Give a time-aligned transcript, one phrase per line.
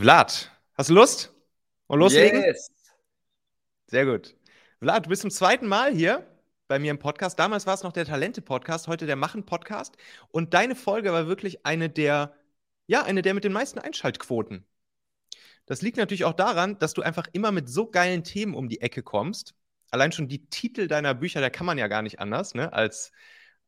[0.00, 1.34] Vlad, hast du Lust?
[1.88, 2.40] Und loslegen?
[2.40, 2.70] Yes.
[3.88, 4.36] Sehr gut.
[4.78, 6.24] Vlad, du bist zum zweiten Mal hier
[6.68, 7.36] bei mir im Podcast.
[7.36, 9.96] Damals war es noch der Talente-Podcast, heute der Machen-Podcast.
[10.30, 12.32] Und deine Folge war wirklich eine der,
[12.86, 14.64] ja, eine der mit den meisten Einschaltquoten.
[15.66, 18.80] Das liegt natürlich auch daran, dass du einfach immer mit so geilen Themen um die
[18.80, 19.56] Ecke kommst.
[19.90, 23.10] Allein schon die Titel deiner Bücher, da kann man ja gar nicht anders, ne, als,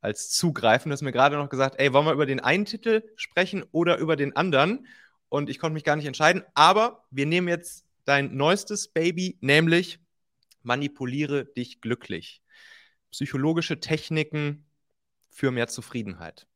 [0.01, 0.91] als zugreifen.
[0.91, 3.99] Du hast mir gerade noch gesagt, ey, wollen wir über den einen Titel sprechen oder
[3.99, 4.87] über den anderen?
[5.31, 6.43] Und ich konnte mich gar nicht entscheiden.
[6.55, 9.99] Aber wir nehmen jetzt dein neuestes Baby, nämlich
[10.63, 12.43] Manipuliere dich glücklich.
[13.11, 14.67] Psychologische Techniken
[15.31, 16.47] für mehr Zufriedenheit.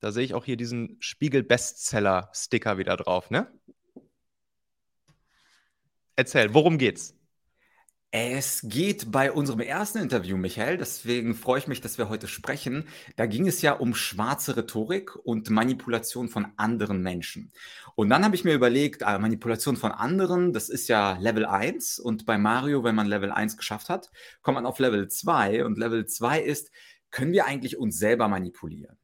[0.00, 3.50] Da sehe ich auch hier diesen Spiegel-Bestseller-Sticker wieder drauf, ne?
[6.16, 7.14] Erzähl, worum geht's?
[8.16, 12.86] Es geht bei unserem ersten Interview, Michael, deswegen freue ich mich, dass wir heute sprechen.
[13.16, 17.50] Da ging es ja um schwarze Rhetorik und Manipulation von anderen Menschen.
[17.96, 21.98] Und dann habe ich mir überlegt, ah, Manipulation von anderen, das ist ja Level 1
[21.98, 25.76] und bei Mario, wenn man Level 1 geschafft hat, kommt man auf Level 2 und
[25.76, 26.70] Level 2 ist,
[27.10, 28.96] können wir eigentlich uns selber manipulieren?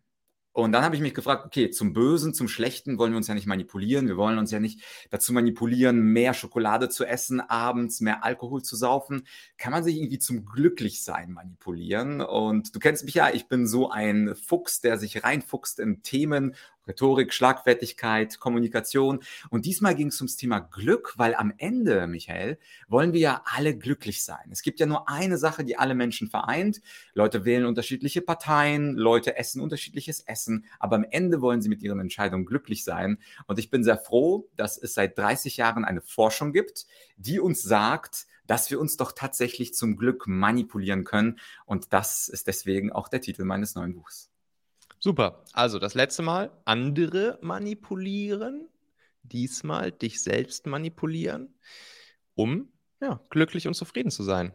[0.53, 3.35] Und dann habe ich mich gefragt, okay, zum Bösen, zum Schlechten wollen wir uns ja
[3.35, 4.09] nicht manipulieren.
[4.09, 8.75] Wir wollen uns ja nicht dazu manipulieren, mehr Schokolade zu essen, abends mehr Alkohol zu
[8.75, 9.27] saufen.
[9.59, 12.21] Kann man sich irgendwie zum Glücklichsein manipulieren?
[12.21, 16.57] Und du kennst mich ja, ich bin so ein Fuchs, der sich reinfuchst in Themen
[16.91, 19.21] Rhetorik, Schlagfertigkeit, Kommunikation.
[19.49, 23.77] Und diesmal ging es ums Thema Glück, weil am Ende, Michael, wollen wir ja alle
[23.77, 24.49] glücklich sein.
[24.51, 26.81] Es gibt ja nur eine Sache, die alle Menschen vereint.
[27.15, 32.01] Leute wählen unterschiedliche Parteien, Leute essen unterschiedliches Essen, aber am Ende wollen sie mit ihren
[32.01, 33.19] Entscheidungen glücklich sein.
[33.47, 37.63] Und ich bin sehr froh, dass es seit 30 Jahren eine Forschung gibt, die uns
[37.63, 41.39] sagt, dass wir uns doch tatsächlich zum Glück manipulieren können.
[41.67, 44.30] Und das ist deswegen auch der Titel meines neuen Buchs.
[45.01, 45.45] Super.
[45.55, 48.69] Also das letzte Mal andere manipulieren,
[49.23, 51.55] diesmal dich selbst manipulieren,
[52.35, 52.71] um
[53.01, 54.53] ja, glücklich und zufrieden zu sein.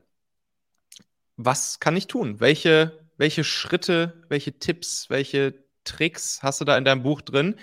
[1.36, 2.40] Was kann ich tun?
[2.40, 7.56] Welche, welche Schritte, welche Tipps, welche Tricks hast du da in deinem Buch drin,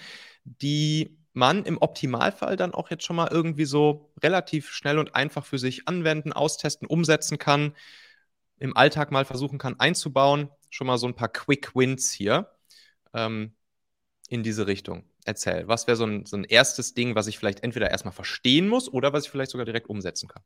[0.45, 5.47] die man im Optimalfall dann auch jetzt schon mal irgendwie so relativ schnell und einfach
[5.47, 7.77] für sich anwenden, austesten, umsetzen kann,
[8.59, 10.51] im Alltag mal versuchen kann einzubauen.
[10.69, 12.51] Schon mal so ein paar Quick Wins hier
[13.15, 13.53] ähm,
[14.29, 15.05] in diese Richtung?
[15.25, 18.69] Erzähl, was wäre so ein, so ein erstes Ding, was ich vielleicht entweder erstmal verstehen
[18.69, 20.43] muss oder was ich vielleicht sogar direkt umsetzen kann?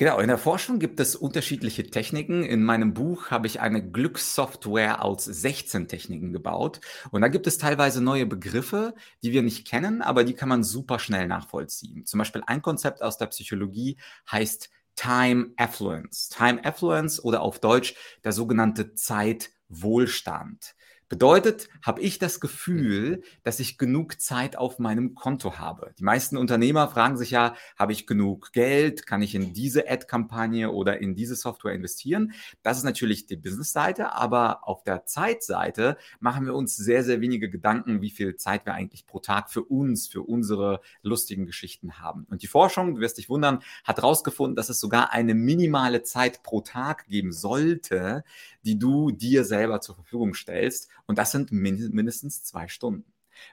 [0.00, 2.42] Genau, in der Forschung gibt es unterschiedliche Techniken.
[2.42, 6.80] In meinem Buch habe ich eine Glückssoftware aus 16 Techniken gebaut.
[7.10, 10.64] Und da gibt es teilweise neue Begriffe, die wir nicht kennen, aber die kann man
[10.64, 12.06] super schnell nachvollziehen.
[12.06, 13.98] Zum Beispiel ein Konzept aus der Psychologie
[14.30, 16.30] heißt Time Affluence.
[16.30, 20.74] Time Affluence oder auf Deutsch der sogenannte Zeitwohlstand.
[21.10, 25.92] Bedeutet, habe ich das Gefühl, dass ich genug Zeit auf meinem Konto habe.
[25.98, 29.08] Die meisten Unternehmer fragen sich ja, habe ich genug Geld?
[29.08, 32.32] Kann ich in diese Ad-Kampagne oder in diese Software investieren?
[32.62, 37.50] Das ist natürlich die Business-Seite, aber auf der Zeitseite machen wir uns sehr, sehr wenige
[37.50, 42.24] Gedanken, wie viel Zeit wir eigentlich pro Tag für uns, für unsere lustigen Geschichten haben.
[42.30, 46.44] Und die Forschung, du wirst dich wundern, hat herausgefunden, dass es sogar eine minimale Zeit
[46.44, 48.22] pro Tag geben sollte,
[48.64, 50.88] die du dir selber zur Verfügung stellst.
[51.10, 53.04] Und das sind mindestens zwei Stunden.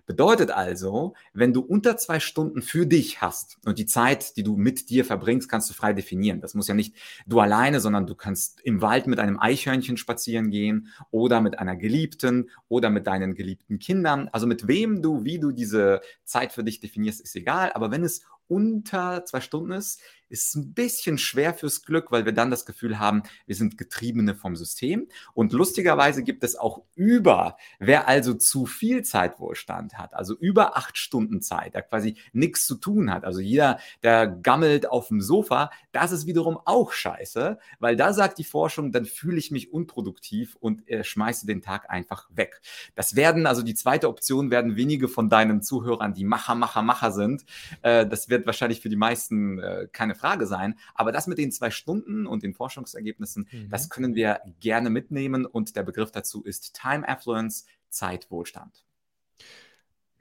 [0.05, 4.57] Bedeutet also, wenn du unter zwei Stunden für dich hast und die Zeit, die du
[4.57, 6.39] mit dir verbringst, kannst du frei definieren.
[6.39, 10.51] Das muss ja nicht du alleine, sondern du kannst im Wald mit einem Eichhörnchen spazieren
[10.51, 14.29] gehen oder mit einer Geliebten oder mit deinen geliebten Kindern.
[14.31, 17.71] Also mit wem du, wie du diese Zeit für dich definierst, ist egal.
[17.73, 22.33] Aber wenn es unter zwei Stunden ist, ist ein bisschen schwer fürs Glück, weil wir
[22.33, 25.07] dann das Gefühl haben, wir sind Getriebene vom System.
[25.33, 30.97] Und lustigerweise gibt es auch über, wer also zu viel Zeitwohlstand hat, also über acht
[30.97, 33.23] Stunden Zeit, der quasi nichts zu tun hat.
[33.23, 38.37] Also jeder, der gammelt auf dem Sofa, das ist wiederum auch scheiße, weil da sagt
[38.37, 42.61] die Forschung, dann fühle ich mich unproduktiv und äh, schmeiße den Tag einfach weg.
[42.95, 47.11] Das werden, also die zweite Option werden wenige von deinen Zuhörern, die Macher, Macher, Macher
[47.11, 47.45] sind.
[47.81, 50.77] Äh, das wird wahrscheinlich für die meisten äh, keine Frage sein.
[50.93, 53.69] Aber das mit den zwei Stunden und den Forschungsergebnissen, mhm.
[53.69, 55.45] das können wir gerne mitnehmen.
[55.45, 58.83] Und der Begriff dazu ist Time Affluence, Zeitwohlstand.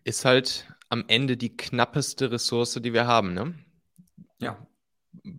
[0.05, 3.55] Ist halt am Ende die knappeste Ressource, die wir haben, ne?
[4.39, 4.65] Ja.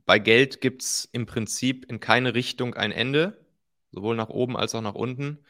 [0.06, 3.46] Bei Geld gibt es im Prinzip in keine Richtung ein Ende,
[3.92, 5.46] sowohl nach oben als auch nach unten.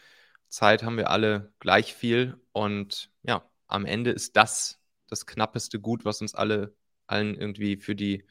[0.50, 6.06] Zeit haben wir alle gleich viel und ja, am Ende ist das das knappeste Gut,
[6.06, 6.76] was uns alle
[7.08, 8.26] allen irgendwie für die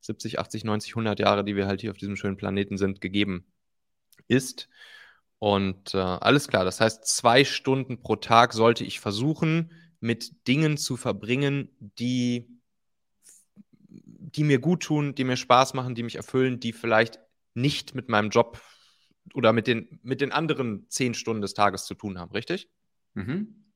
[0.00, 3.44] 70, 80, 90, 100 Jahre, die wir halt hier auf diesem schönen Planeten sind, gegeben
[4.28, 4.68] ist.
[5.38, 10.76] Und äh, alles klar, das heißt, zwei Stunden pro Tag sollte ich versuchen, mit Dingen
[10.76, 12.60] zu verbringen, die
[14.36, 17.18] die mir gut tun, die mir Spaß machen, die mich erfüllen, die vielleicht
[17.54, 18.60] nicht mit meinem Job
[19.34, 22.68] oder mit den, mit den anderen zehn Stunden des Tages zu tun haben, richtig?
[23.14, 23.69] Mhm.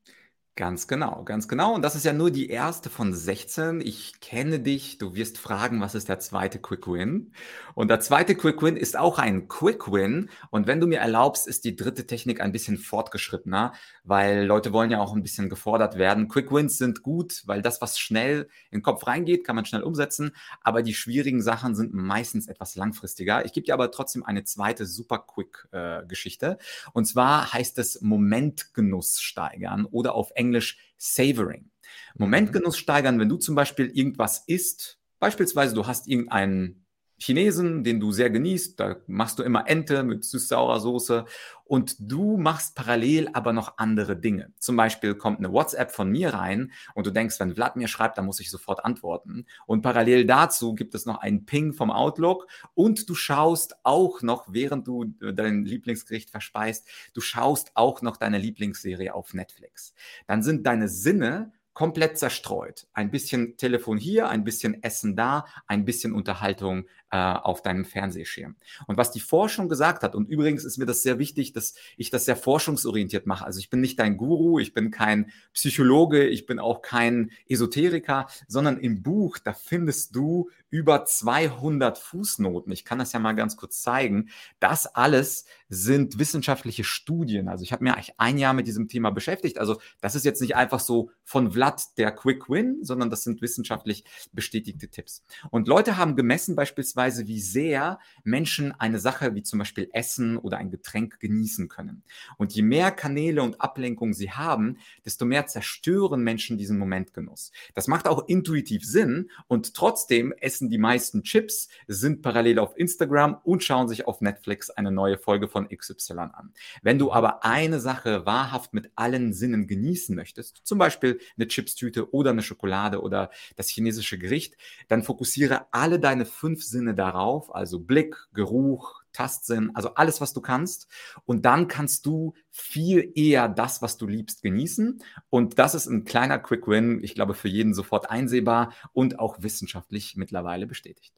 [0.56, 1.74] Ganz genau, ganz genau.
[1.74, 3.80] Und das ist ja nur die erste von 16.
[3.80, 4.98] Ich kenne dich.
[4.98, 7.32] Du wirst fragen, was ist der zweite Quick Win?
[7.74, 10.30] Und der zweite Quick Win ist auch ein Quick Win.
[10.50, 13.72] Und wenn du mir erlaubst, ist die dritte Technik ein bisschen fortgeschrittener,
[14.04, 16.28] weil Leute wollen ja auch ein bisschen gefordert werden.
[16.28, 19.82] Quick Wins sind gut, weil das, was schnell in den Kopf reingeht, kann man schnell
[19.82, 20.36] umsetzen.
[20.60, 23.44] Aber die schwierigen Sachen sind meistens etwas langfristiger.
[23.44, 26.58] Ich gebe dir aber trotzdem eine zweite super Quick äh, Geschichte.
[26.92, 31.70] Und zwar heißt es Momentgenuss steigern oder auf Englisch Savoring.
[32.16, 36.83] Momentgenuss steigern, wenn du zum Beispiel irgendwas isst, beispielsweise du hast irgendeinen
[37.18, 41.24] Chinesen, den du sehr genießt, da machst du immer Ente mit süß-saurer Soße
[41.64, 44.52] und du machst parallel aber noch andere Dinge.
[44.58, 48.18] Zum Beispiel kommt eine WhatsApp von mir rein und du denkst, wenn Vlad mir schreibt,
[48.18, 49.46] dann muss ich sofort antworten.
[49.66, 54.46] Und parallel dazu gibt es noch einen Ping vom Outlook und du schaust auch noch,
[54.52, 59.94] während du dein Lieblingsgericht verspeist, du schaust auch noch deine Lieblingsserie auf Netflix.
[60.26, 62.86] Dann sind deine Sinne komplett zerstreut.
[62.92, 68.56] Ein bisschen Telefon hier, ein bisschen Essen da, ein bisschen Unterhaltung äh, auf deinem Fernsehschirm.
[68.86, 72.10] Und was die Forschung gesagt hat, und übrigens ist mir das sehr wichtig, dass ich
[72.10, 73.44] das sehr forschungsorientiert mache.
[73.44, 78.28] Also ich bin nicht dein Guru, ich bin kein Psychologe, ich bin auch kein Esoteriker,
[78.46, 82.72] sondern im Buch, da findest du über 200 Fußnoten.
[82.72, 84.28] Ich kann das ja mal ganz kurz zeigen.
[84.60, 87.48] Das alles sind wissenschaftliche Studien.
[87.48, 89.58] Also ich habe mir ein Jahr mit diesem Thema beschäftigt.
[89.58, 93.40] Also das ist jetzt nicht einfach so von Vlad der Quick Win, sondern das sind
[93.40, 95.22] wissenschaftlich bestätigte Tipps.
[95.50, 100.36] Und Leute haben gemessen beispielsweise, Weise, wie sehr Menschen eine Sache wie zum Beispiel Essen
[100.38, 102.02] oder ein Getränk genießen können.
[102.38, 107.52] Und je mehr Kanäle und Ablenkungen sie haben, desto mehr zerstören Menschen diesen Momentgenuss.
[107.74, 113.38] Das macht auch intuitiv Sinn und trotzdem essen die meisten Chips, sind parallel auf Instagram
[113.44, 116.52] und schauen sich auf Netflix eine neue Folge von XY an.
[116.82, 122.12] Wenn du aber eine Sache wahrhaft mit allen Sinnen genießen möchtest, zum Beispiel eine Chipstüte
[122.12, 124.56] oder eine Schokolade oder das chinesische Gericht,
[124.88, 130.42] dann fokussiere alle deine fünf Sinne darauf, also Blick, Geruch, Tastsinn, also alles, was du
[130.42, 130.88] kannst.
[131.24, 135.02] Und dann kannst du viel eher das, was du liebst, genießen.
[135.30, 139.36] Und das ist ein kleiner Quick Win, ich glaube, für jeden sofort einsehbar und auch
[139.40, 141.14] wissenschaftlich mittlerweile bestätigt.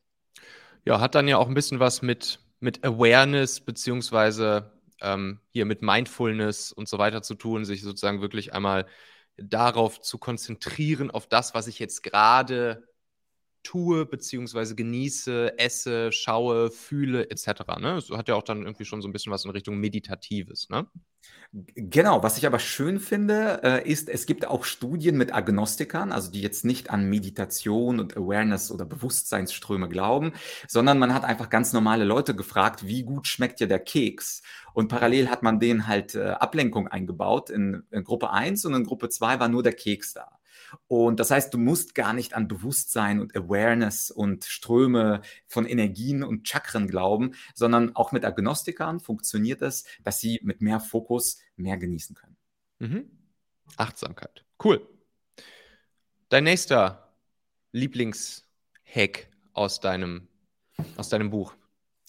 [0.85, 4.71] Ja, hat dann ja auch ein bisschen was mit, mit Awareness beziehungsweise
[5.01, 8.87] ähm, hier mit Mindfulness und so weiter zu tun, sich sozusagen wirklich einmal
[9.37, 12.89] darauf zu konzentrieren, auf das, was ich jetzt gerade
[13.67, 17.47] tue, beziehungsweise genieße, esse, schaue, fühle, etc.
[17.81, 17.95] Ne?
[17.97, 20.87] Das hat ja auch dann irgendwie schon so ein bisschen was in Richtung Meditatives, ne?
[21.53, 26.31] Genau, was ich aber schön finde, äh, ist, es gibt auch Studien mit Agnostikern, also
[26.31, 30.33] die jetzt nicht an Meditation und Awareness oder Bewusstseinsströme glauben,
[30.69, 34.43] sondern man hat einfach ganz normale Leute gefragt, wie gut schmeckt dir der Keks?
[34.75, 37.51] Und parallel hat man denen halt äh, Ablenkung eingebaut.
[37.51, 40.39] In, in Gruppe 1 und in Gruppe 2 war nur der Keks da.
[40.89, 46.23] Und das heißt, du musst gar nicht an Bewusstsein und Awareness und Ströme von Energien
[46.23, 51.77] und Chakren glauben, sondern auch mit Agnostikern funktioniert es, dass sie mit mehr Fokus mehr
[51.77, 52.37] genießen können.
[52.79, 53.11] Mhm.
[53.77, 54.45] Achtsamkeit.
[54.63, 54.87] Cool.
[56.29, 57.13] Dein nächster
[57.73, 60.29] Lieblingshack aus deinem,
[60.97, 61.55] aus deinem Buch.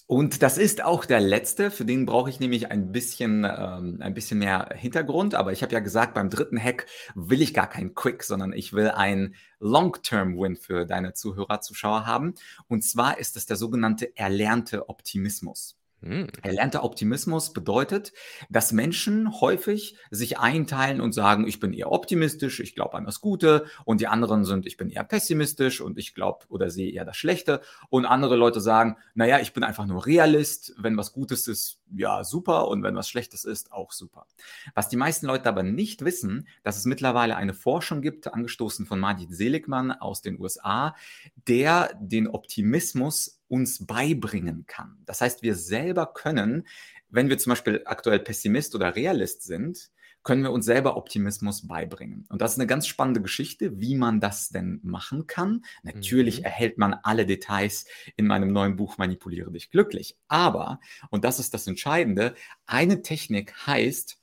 [0.09, 4.13] Und das ist auch der letzte, für den brauche ich nämlich ein bisschen, ähm, ein
[4.13, 5.35] bisschen mehr Hintergrund.
[5.35, 8.71] Aber ich habe ja gesagt, beim dritten Hack will ich gar keinen Quick, sondern ich
[8.71, 12.35] will einen Long-Term-Win für deine Zuhörer, Zuschauer haben.
[12.69, 15.77] Und zwar ist es der sogenannte erlernte Optimismus.
[16.03, 16.27] Hm.
[16.43, 18.13] Erlernter Optimismus bedeutet,
[18.49, 23.19] dass Menschen häufig sich einteilen und sagen, ich bin eher optimistisch, ich glaube an das
[23.19, 27.03] Gute und die anderen sind, ich bin eher pessimistisch und ich glaube oder sehe eher
[27.03, 31.47] das Schlechte und andere Leute sagen, naja, ich bin einfach nur Realist, wenn was Gutes
[31.47, 34.27] ist, ja, super und wenn was Schlechtes ist, auch super.
[34.75, 38.99] Was die meisten Leute aber nicht wissen, dass es mittlerweile eine Forschung gibt, angestoßen von
[38.99, 40.95] Majid Seligman aus den USA,
[41.47, 44.97] der den Optimismus uns beibringen kann.
[45.05, 46.67] Das heißt, wir selber können,
[47.09, 49.89] wenn wir zum Beispiel aktuell Pessimist oder Realist sind,
[50.27, 52.25] können wir uns selber Optimismus beibringen.
[52.27, 55.63] Und das ist eine ganz spannende Geschichte, wie man das denn machen kann.
[55.83, 56.43] Natürlich mhm.
[56.43, 57.85] erhält man alle Details
[58.17, 60.17] in meinem neuen Buch Manipuliere dich glücklich.
[60.27, 60.81] Aber,
[61.11, 64.19] und das ist das Entscheidende, eine Technik heißt,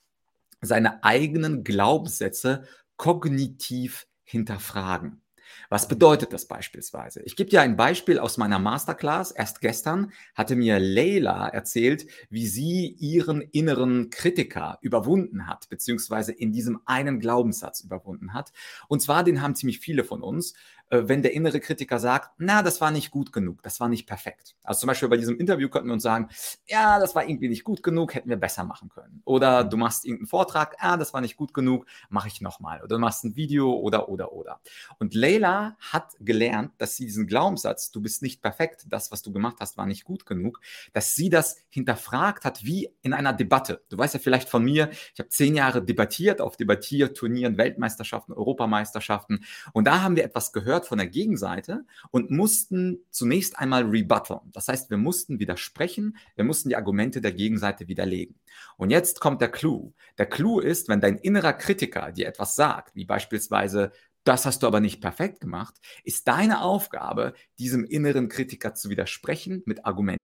[0.60, 2.64] seine eigenen Glaubenssätze
[2.98, 5.22] kognitiv hinterfragen.
[5.68, 7.22] Was bedeutet das beispielsweise?
[7.22, 9.30] Ich gebe dir ein Beispiel aus meiner Masterclass.
[9.30, 16.52] Erst gestern hatte mir Leila erzählt, wie sie ihren inneren Kritiker überwunden hat, beziehungsweise in
[16.52, 18.52] diesem einen Glaubenssatz überwunden hat.
[18.88, 20.54] Und zwar, den haben ziemlich viele von uns.
[20.90, 24.06] Äh, wenn der innere Kritiker sagt, na, das war nicht gut genug, das war nicht
[24.06, 24.54] perfekt.
[24.62, 26.28] Also zum Beispiel bei diesem Interview könnten wir uns sagen,
[26.66, 29.22] ja, das war irgendwie nicht gut genug, hätten wir besser machen können.
[29.24, 32.78] Oder du machst irgendeinen Vortrag, ah, das war nicht gut genug, mache ich nochmal.
[32.80, 34.60] Oder du machst ein Video oder, oder, oder.
[34.98, 39.32] Und Leila hat gelernt, dass sie diesen Glaubenssatz, du bist nicht perfekt, das, was du
[39.32, 40.60] gemacht hast, war nicht gut genug,
[40.92, 43.82] dass sie das hinterfragt hat, wie in einer Debatte.
[43.88, 49.44] Du weißt ja vielleicht von mir, ich habe zehn Jahre debattiert auf Debattierturnieren, Weltmeisterschaften, Europameisterschaften.
[49.72, 54.40] Und da haben wir etwas gehört, gehört von der Gegenseite und mussten zunächst einmal rebutteln.
[54.52, 58.34] Das heißt, wir mussten widersprechen, wir mussten die Argumente der Gegenseite widerlegen.
[58.76, 59.92] Und jetzt kommt der Clou.
[60.18, 63.92] Der Clou ist, wenn dein innerer Kritiker dir etwas sagt, wie beispielsweise,
[64.24, 69.62] das hast du aber nicht perfekt gemacht, ist deine Aufgabe, diesem inneren Kritiker zu widersprechen
[69.66, 70.23] mit Argumenten.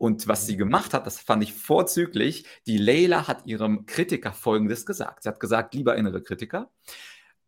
[0.00, 2.46] Und was sie gemacht hat, das fand ich vorzüglich.
[2.66, 5.24] Die Leila hat ihrem Kritiker Folgendes gesagt.
[5.24, 6.70] Sie hat gesagt, lieber innere Kritiker,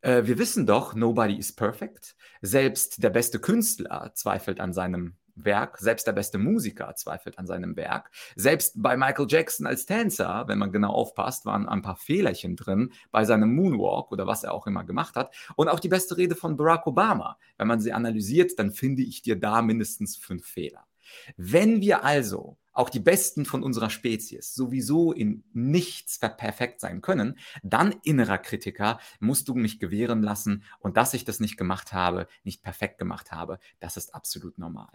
[0.03, 2.15] äh, wir wissen doch, nobody is perfect.
[2.43, 7.75] Selbst der beste Künstler zweifelt an seinem Werk, selbst der beste Musiker zweifelt an seinem
[7.75, 8.11] Werk.
[8.37, 12.93] Selbst bei Michael Jackson als Tänzer, wenn man genau aufpasst, waren ein paar Fehlerchen drin
[13.11, 15.35] bei seinem Moonwalk oder was er auch immer gemacht hat.
[15.57, 17.39] Und auch die beste Rede von Barack Obama.
[17.57, 20.87] Wenn man sie analysiert, dann finde ich dir da mindestens fünf Fehler.
[21.37, 27.39] Wenn wir also auch die Besten von unserer Spezies sowieso in nichts perfekt sein können,
[27.63, 32.27] dann innerer Kritiker musst du mich gewähren lassen und dass ich das nicht gemacht habe,
[32.45, 34.93] nicht perfekt gemacht habe, das ist absolut normal.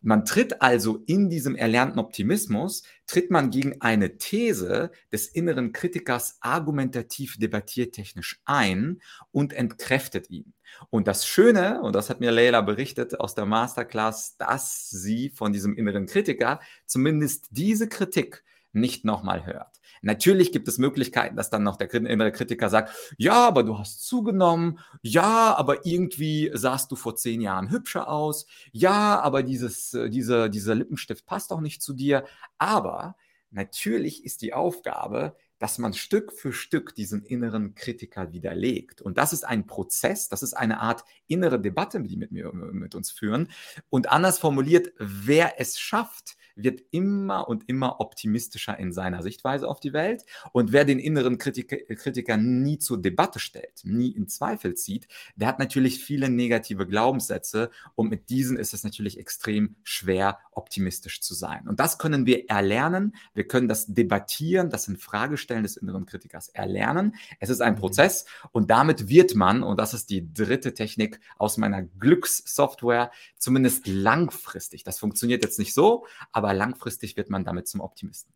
[0.00, 6.38] Man tritt also in diesem erlernten Optimismus, tritt man gegen eine These des inneren Kritikers
[6.40, 9.00] argumentativ debattiertechnisch ein
[9.32, 10.54] und entkräftet ihn.
[10.88, 15.52] Und das Schöne, und das hat mir Leila berichtet aus der Masterclass, dass sie von
[15.52, 17.09] diesem inneren Kritiker zumindest
[17.50, 19.80] diese Kritik nicht nochmal hört.
[20.02, 24.06] Natürlich gibt es Möglichkeiten, dass dann noch der innere Kritiker sagt, ja, aber du hast
[24.06, 30.08] zugenommen, ja, aber irgendwie sahst du vor zehn Jahren hübscher aus, ja, aber dieses, äh,
[30.08, 32.24] diese, dieser Lippenstift passt auch nicht zu dir.
[32.58, 33.16] Aber
[33.50, 39.02] natürlich ist die Aufgabe, dass man Stück für Stück diesen inneren Kritiker widerlegt.
[39.02, 42.94] Und das ist ein Prozess, das ist eine Art innere Debatte, die mit mir, mit
[42.94, 43.50] uns führen.
[43.90, 49.80] Und anders formuliert, wer es schafft, wird immer und immer optimistischer in seiner Sichtweise auf
[49.80, 50.24] die Welt.
[50.52, 55.48] Und wer den inneren Kritiker, Kritiker nie zur Debatte stellt, nie in Zweifel zieht, der
[55.48, 61.34] hat natürlich viele negative Glaubenssätze und mit diesen ist es natürlich extrem schwer, optimistisch zu
[61.34, 61.68] sein.
[61.68, 63.14] Und das können wir erlernen.
[63.34, 67.14] Wir können das debattieren, das in Fragestellen des inneren Kritikers erlernen.
[67.38, 67.78] Es ist ein mhm.
[67.78, 73.86] Prozess und damit wird man, und das ist die dritte Technik aus meiner Glückssoftware, zumindest
[73.86, 78.32] langfristig, das funktioniert jetzt nicht so, aber aber langfristig wird man damit zum Optimisten.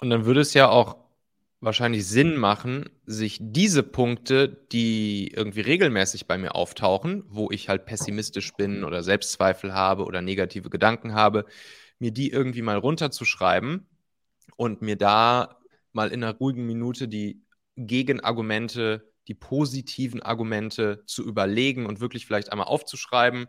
[0.00, 0.96] Und dann würde es ja auch
[1.60, 7.84] wahrscheinlich Sinn machen, sich diese Punkte, die irgendwie regelmäßig bei mir auftauchen, wo ich halt
[7.84, 11.46] pessimistisch bin oder Selbstzweifel habe oder negative Gedanken habe,
[11.98, 13.88] mir die irgendwie mal runterzuschreiben
[14.56, 15.58] und mir da
[15.92, 17.42] mal in einer ruhigen Minute die
[17.76, 23.48] Gegenargumente, die positiven Argumente zu überlegen und wirklich vielleicht einmal aufzuschreiben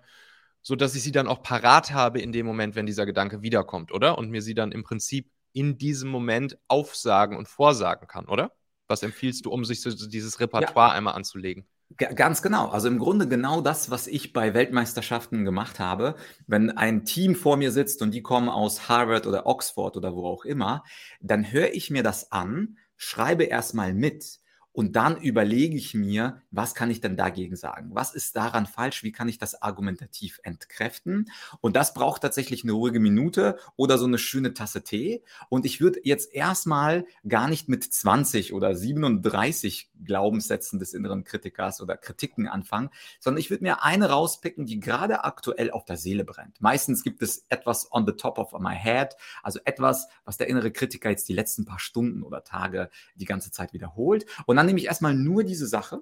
[0.61, 3.91] so dass ich sie dann auch parat habe in dem Moment, wenn dieser Gedanke wiederkommt,
[3.91, 4.17] oder?
[4.17, 8.51] Und mir sie dann im Prinzip in diesem Moment aufsagen und vorsagen kann, oder?
[8.87, 10.95] Was empfiehlst du, um sich so dieses Repertoire ja.
[10.95, 11.65] einmal anzulegen?
[11.97, 12.69] Ganz genau.
[12.69, 16.15] Also im Grunde genau das, was ich bei Weltmeisterschaften gemacht habe.
[16.45, 20.27] Wenn ein Team vor mir sitzt und die kommen aus Harvard oder Oxford oder wo
[20.27, 20.83] auch immer,
[21.19, 24.39] dann höre ich mir das an, schreibe erstmal mit
[24.79, 27.89] und dann überlege ich mir, was kann ich denn dagegen sagen?
[27.91, 29.03] Was ist daran falsch?
[29.03, 31.29] Wie kann ich das argumentativ entkräften?
[31.59, 35.21] Und das braucht tatsächlich eine ruhige Minute oder so eine schöne Tasse Tee.
[35.49, 41.81] Und ich würde jetzt erstmal gar nicht mit 20 oder 37 Glaubenssätzen des inneren Kritikers
[41.81, 46.23] oder Kritiken anfangen, sondern ich würde mir eine rauspicken, die gerade aktuell auf der Seele
[46.23, 46.61] brennt.
[46.61, 50.71] Meistens gibt es etwas on the top of my head, also etwas, was der innere
[50.71, 54.25] Kritiker jetzt die letzten paar Stunden oder Tage die ganze Zeit wiederholt.
[54.45, 56.01] Und dann nehme ich erstmal nur diese Sache.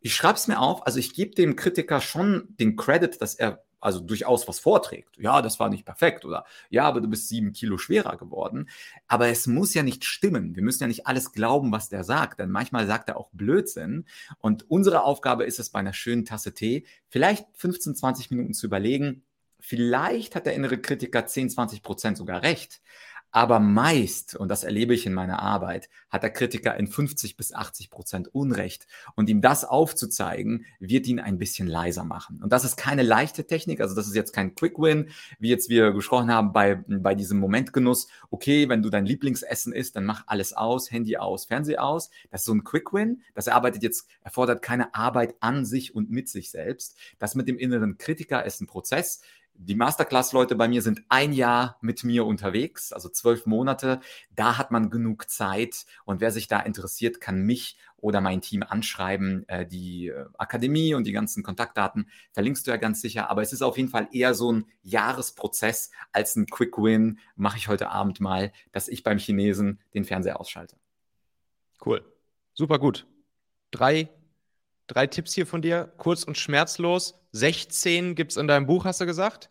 [0.00, 3.64] Ich schreibe es mir auf, also ich gebe dem Kritiker schon den Credit, dass er
[3.80, 5.16] also durchaus was vorträgt.
[5.16, 8.68] Ja, das war nicht perfekt oder ja, aber du bist sieben Kilo schwerer geworden.
[9.06, 10.56] Aber es muss ja nicht stimmen.
[10.56, 14.06] Wir müssen ja nicht alles glauben, was der sagt, denn manchmal sagt er auch Blödsinn.
[14.38, 18.66] Und unsere Aufgabe ist es bei einer schönen Tasse Tee, vielleicht 15, 20 Minuten zu
[18.66, 19.22] überlegen.
[19.60, 22.80] Vielleicht hat der innere Kritiker 10, 20 Prozent sogar recht.
[23.36, 27.52] Aber meist, und das erlebe ich in meiner Arbeit, hat der Kritiker in 50 bis
[27.52, 28.86] 80 Prozent Unrecht.
[29.14, 32.42] Und ihm das aufzuzeigen, wird ihn ein bisschen leiser machen.
[32.42, 33.82] Und das ist keine leichte Technik.
[33.82, 37.38] Also das ist jetzt kein Quick Win, wie jetzt wir gesprochen haben bei, bei diesem
[37.38, 38.08] Momentgenuss.
[38.30, 42.08] Okay, wenn du dein Lieblingsessen isst, dann mach alles aus, Handy aus, Fernseh aus.
[42.30, 43.20] Das ist so ein Quick Win.
[43.34, 46.96] Das erarbeitet jetzt, erfordert keine Arbeit an sich und mit sich selbst.
[47.18, 49.20] Das mit dem inneren Kritiker ist ein Prozess
[49.58, 54.00] die Masterclass-Leute bei mir sind ein Jahr mit mir unterwegs, also zwölf Monate.
[54.34, 58.62] Da hat man genug Zeit und wer sich da interessiert, kann mich oder mein Team
[58.62, 59.48] anschreiben.
[59.48, 63.52] Äh, die äh, Akademie und die ganzen Kontaktdaten verlinkst du ja ganz sicher, aber es
[63.52, 67.18] ist auf jeden Fall eher so ein Jahresprozess als ein Quick Win.
[67.34, 70.76] Mache ich heute Abend mal, dass ich beim Chinesen den Fernseher ausschalte.
[71.84, 72.04] Cool.
[72.54, 73.06] Super gut.
[73.70, 74.08] Drei
[74.86, 77.14] Drei Tipps hier von dir, kurz und schmerzlos.
[77.32, 79.50] 16 gibt es in deinem Buch, hast du gesagt?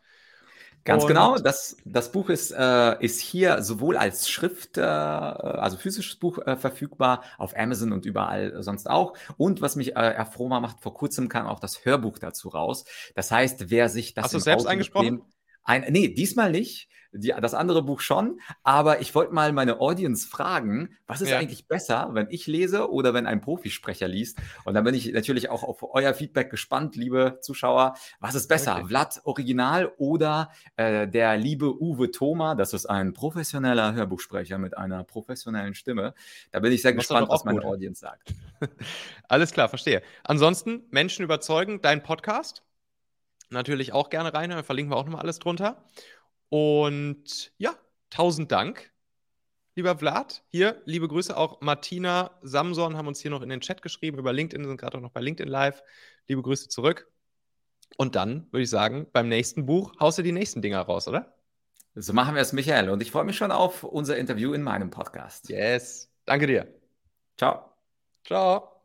[0.86, 5.78] Ganz und genau, das, das Buch ist, äh, ist hier sowohl als Schrift, äh, also
[5.78, 9.18] physisches Buch äh, verfügbar, auf Amazon und überall sonst auch.
[9.36, 12.86] Und was mich äh, erfroher macht, vor kurzem kam auch das Hörbuch dazu raus.
[13.16, 14.26] Das heißt, wer sich das.
[14.26, 15.24] Hast du selbst Auto eingesprochen?
[15.66, 18.40] Ein, nee, diesmal nicht die, das andere Buch schon.
[18.64, 21.38] Aber ich wollte mal meine Audience fragen, was ist ja.
[21.38, 24.40] eigentlich besser, wenn ich lese oder wenn ein Profisprecher liest?
[24.66, 27.96] Und da bin ich natürlich auch auf euer Feedback gespannt, liebe Zuschauer.
[28.20, 28.88] Was ist besser, okay.
[28.88, 32.56] Vlad Original oder äh, der liebe Uwe Thoma?
[32.56, 36.14] Das ist ein professioneller Hörbuchsprecher mit einer professionellen Stimme.
[36.52, 37.68] Da bin ich sehr gespannt, was meine gut.
[37.68, 38.34] Audience sagt.
[39.28, 40.02] Alles klar, verstehe.
[40.24, 42.64] Ansonsten, Menschen überzeugen, dein Podcast.
[43.50, 45.86] Natürlich auch gerne rein, verlinken wir auch nochmal alles drunter.
[46.50, 47.76] Und ja,
[48.10, 48.92] tausend Dank,
[49.76, 50.44] lieber Vlad.
[50.50, 54.34] Hier, liebe Grüße auch Martina Samson haben uns hier noch in den Chat geschrieben über
[54.34, 55.84] LinkedIn, sind gerade auch noch bei LinkedIn Live.
[56.28, 57.12] Liebe Grüße zurück.
[57.98, 61.36] Und dann würde ich sagen, beim nächsten Buch haust du die nächsten Dinger raus, oder?
[61.96, 62.90] So machen wir es, Michael.
[62.90, 65.50] Und ich freue mich schon auf unser Interview in meinem Podcast.
[65.50, 66.12] Yes.
[66.26, 66.68] Danke dir.
[67.38, 67.72] Ciao.
[68.26, 68.82] Ciao.